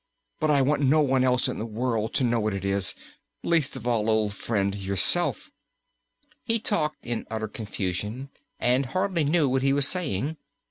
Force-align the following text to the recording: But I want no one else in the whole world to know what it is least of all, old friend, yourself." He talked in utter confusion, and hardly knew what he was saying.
But 0.39 0.49
I 0.49 0.63
want 0.63 0.81
no 0.81 1.01
one 1.01 1.23
else 1.23 1.47
in 1.47 1.59
the 1.59 1.63
whole 1.65 1.73
world 1.75 2.15
to 2.15 2.23
know 2.23 2.39
what 2.39 2.55
it 2.55 2.65
is 2.65 2.95
least 3.43 3.75
of 3.75 3.85
all, 3.85 4.09
old 4.09 4.33
friend, 4.33 4.73
yourself." 4.73 5.51
He 6.43 6.57
talked 6.57 7.05
in 7.05 7.27
utter 7.29 7.47
confusion, 7.47 8.31
and 8.59 8.87
hardly 8.87 9.23
knew 9.23 9.47
what 9.47 9.61
he 9.61 9.73
was 9.73 9.87
saying. 9.87 10.37